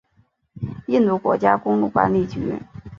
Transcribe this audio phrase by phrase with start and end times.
[0.87, 2.57] 印度国家公路管理局。